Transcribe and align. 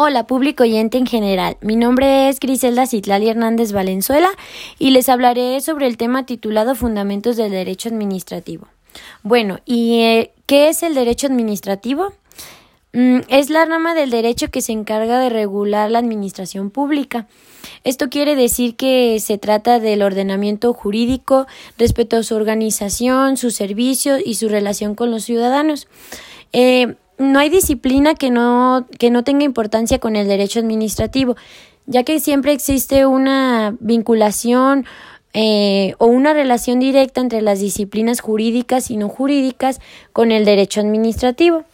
Hola, 0.00 0.28
público 0.28 0.62
oyente 0.62 0.96
en 0.96 1.06
general. 1.06 1.56
Mi 1.60 1.74
nombre 1.74 2.28
es 2.28 2.38
Griselda 2.38 2.86
Citlali 2.86 3.30
Hernández 3.30 3.72
Valenzuela 3.72 4.30
y 4.78 4.90
les 4.90 5.08
hablaré 5.08 5.60
sobre 5.60 5.88
el 5.88 5.96
tema 5.96 6.24
titulado 6.24 6.76
Fundamentos 6.76 7.36
del 7.36 7.50
Derecho 7.50 7.88
Administrativo. 7.88 8.68
Bueno, 9.24 9.58
¿y 9.64 9.98
eh, 10.02 10.30
qué 10.46 10.68
es 10.68 10.84
el 10.84 10.94
derecho 10.94 11.26
administrativo? 11.26 12.12
Mm, 12.92 13.22
es 13.26 13.50
la 13.50 13.64
rama 13.64 13.92
del 13.96 14.10
derecho 14.10 14.52
que 14.52 14.62
se 14.62 14.70
encarga 14.70 15.18
de 15.18 15.30
regular 15.30 15.90
la 15.90 15.98
administración 15.98 16.70
pública. 16.70 17.26
Esto 17.82 18.08
quiere 18.08 18.36
decir 18.36 18.76
que 18.76 19.18
se 19.18 19.36
trata 19.36 19.80
del 19.80 20.02
ordenamiento 20.02 20.72
jurídico 20.74 21.48
respecto 21.76 22.18
a 22.18 22.22
su 22.22 22.36
organización, 22.36 23.36
su 23.36 23.50
servicio 23.50 24.18
y 24.24 24.34
su 24.34 24.48
relación 24.48 24.94
con 24.94 25.10
los 25.10 25.24
ciudadanos. 25.24 25.88
Eh, 26.52 26.94
no 27.18 27.38
hay 27.38 27.50
disciplina 27.50 28.14
que 28.14 28.30
no, 28.30 28.86
que 28.98 29.10
no 29.10 29.24
tenga 29.24 29.44
importancia 29.44 29.98
con 29.98 30.16
el 30.16 30.28
derecho 30.28 30.60
administrativo, 30.60 31.36
ya 31.86 32.04
que 32.04 32.20
siempre 32.20 32.52
existe 32.52 33.06
una 33.06 33.76
vinculación 33.80 34.86
eh, 35.34 35.94
o 35.98 36.06
una 36.06 36.32
relación 36.32 36.80
directa 36.80 37.20
entre 37.20 37.42
las 37.42 37.60
disciplinas 37.60 38.20
jurídicas 38.20 38.90
y 38.90 38.96
no 38.96 39.08
jurídicas 39.08 39.80
con 40.12 40.32
el 40.32 40.44
derecho 40.44 40.80
administrativo. 40.80 41.64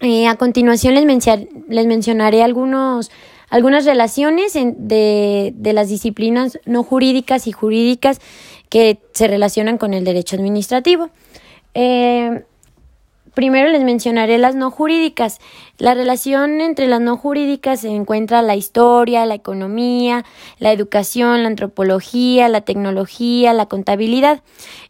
Eh, 0.00 0.28
a 0.28 0.36
continuación 0.36 0.94
les, 0.94 1.86
mencionaré 1.86 2.42
algunos, 2.42 3.10
algunas 3.50 3.84
relaciones 3.84 4.54
de, 4.54 5.52
de, 5.56 5.72
las 5.72 5.88
disciplinas 5.88 6.60
no 6.66 6.84
jurídicas 6.84 7.48
y 7.48 7.52
jurídicas 7.52 8.20
que 8.68 8.98
se 9.12 9.26
relacionan 9.26 9.76
con 9.76 9.94
el 9.94 10.04
derecho 10.04 10.36
administrativo. 10.36 11.10
Eh, 11.74 12.44
Primero 13.34 13.68
les 13.68 13.82
mencionaré 13.82 14.38
las 14.38 14.54
no 14.54 14.70
jurídicas. 14.70 15.38
La 15.78 15.94
relación 15.94 16.60
entre 16.60 16.86
las 16.86 17.00
no 17.00 17.16
jurídicas 17.16 17.80
se 17.80 17.88
encuentra 17.88 18.42
la 18.42 18.56
historia, 18.56 19.26
la 19.26 19.34
economía, 19.34 20.24
la 20.58 20.72
educación, 20.72 21.42
la 21.42 21.48
antropología, 21.48 22.48
la 22.48 22.62
tecnología, 22.62 23.52
la 23.52 23.66
contabilidad. 23.66 24.42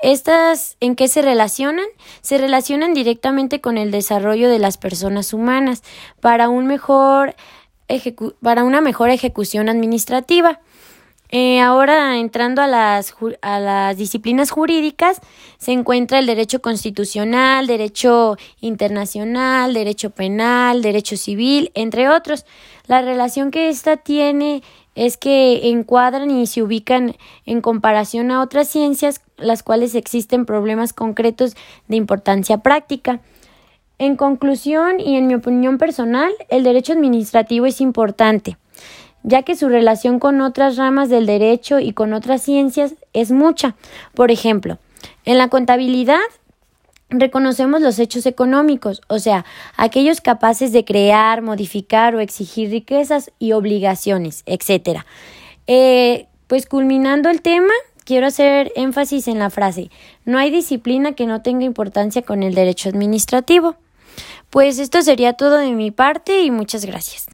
¿Estas 0.00 0.76
en 0.80 0.96
qué 0.96 1.08
se 1.08 1.22
relacionan? 1.22 1.86
Se 2.20 2.38
relacionan 2.38 2.94
directamente 2.94 3.60
con 3.60 3.78
el 3.78 3.90
desarrollo 3.90 4.48
de 4.48 4.58
las 4.58 4.78
personas 4.78 5.32
humanas 5.32 5.82
para 6.20 6.48
un 6.48 6.66
mejor 6.66 7.34
para 8.40 8.64
una 8.64 8.80
mejor 8.80 9.10
ejecución 9.10 9.68
administrativa. 9.68 10.60
Eh, 11.34 11.60
ahora, 11.60 12.18
entrando 12.18 12.60
a 12.60 12.66
las, 12.66 13.14
a 13.40 13.58
las 13.58 13.96
disciplinas 13.96 14.50
jurídicas, 14.50 15.18
se 15.56 15.72
encuentra 15.72 16.18
el 16.18 16.26
derecho 16.26 16.60
constitucional, 16.60 17.66
derecho 17.66 18.36
internacional, 18.60 19.72
derecho 19.72 20.10
penal, 20.10 20.82
derecho 20.82 21.16
civil, 21.16 21.72
entre 21.74 22.10
otros. 22.10 22.44
La 22.86 23.00
relación 23.00 23.50
que 23.50 23.70
ésta 23.70 23.96
tiene 23.96 24.62
es 24.94 25.16
que 25.16 25.70
encuadran 25.70 26.30
y 26.30 26.46
se 26.46 26.62
ubican 26.62 27.16
en 27.46 27.62
comparación 27.62 28.30
a 28.30 28.42
otras 28.42 28.68
ciencias, 28.68 29.22
las 29.38 29.62
cuales 29.62 29.94
existen 29.94 30.44
problemas 30.44 30.92
concretos 30.92 31.56
de 31.88 31.96
importancia 31.96 32.58
práctica. 32.58 33.20
En 33.96 34.16
conclusión 34.16 35.00
y 35.00 35.16
en 35.16 35.28
mi 35.28 35.34
opinión 35.36 35.78
personal, 35.78 36.30
el 36.50 36.62
derecho 36.62 36.92
administrativo 36.92 37.64
es 37.64 37.80
importante 37.80 38.58
ya 39.22 39.42
que 39.42 39.56
su 39.56 39.68
relación 39.68 40.18
con 40.18 40.40
otras 40.40 40.76
ramas 40.76 41.08
del 41.08 41.26
derecho 41.26 41.78
y 41.78 41.92
con 41.92 42.12
otras 42.12 42.42
ciencias 42.42 42.94
es 43.12 43.30
mucha. 43.30 43.74
Por 44.14 44.30
ejemplo, 44.30 44.78
en 45.24 45.38
la 45.38 45.48
contabilidad 45.48 46.20
reconocemos 47.08 47.80
los 47.82 47.98
hechos 47.98 48.26
económicos, 48.26 49.02
o 49.08 49.18
sea, 49.18 49.44
aquellos 49.76 50.20
capaces 50.20 50.72
de 50.72 50.84
crear, 50.84 51.42
modificar 51.42 52.14
o 52.14 52.20
exigir 52.20 52.70
riquezas 52.70 53.30
y 53.38 53.52
obligaciones, 53.52 54.42
etc. 54.46 55.00
Eh, 55.66 56.26
pues 56.46 56.66
culminando 56.66 57.28
el 57.28 57.42
tema, 57.42 57.72
quiero 58.04 58.26
hacer 58.26 58.72
énfasis 58.76 59.28
en 59.28 59.38
la 59.38 59.50
frase, 59.50 59.90
no 60.24 60.38
hay 60.38 60.50
disciplina 60.50 61.12
que 61.12 61.26
no 61.26 61.42
tenga 61.42 61.64
importancia 61.64 62.22
con 62.22 62.42
el 62.42 62.54
derecho 62.54 62.88
administrativo. 62.88 63.76
Pues 64.50 64.78
esto 64.78 65.00
sería 65.00 65.32
todo 65.32 65.58
de 65.58 65.72
mi 65.72 65.90
parte 65.90 66.42
y 66.42 66.50
muchas 66.50 66.84
gracias. 66.84 67.26